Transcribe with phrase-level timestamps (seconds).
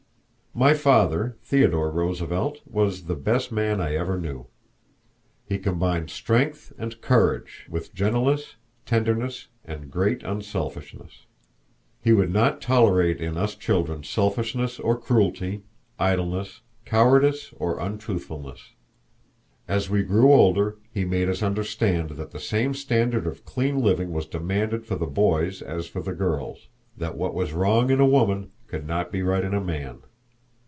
[0.53, 4.47] My father, Theodore Roosevelt, was the best man I ever knew.
[5.45, 11.25] He combined strength and courage with gentleness, tenderness, and great unselfishness.
[12.03, 15.63] He would not tolerate in us children selfishness or cruelty,
[15.97, 18.73] idleness, cowardice, or untruthfulness.
[19.69, 24.11] As we grew older he made us understand that the same standard of clean living
[24.11, 28.05] was demanded for the boys as for the girls; that what was wrong in a
[28.05, 30.01] woman could not be right in a man.